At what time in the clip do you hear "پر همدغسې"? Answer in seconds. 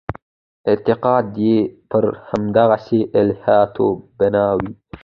1.89-2.99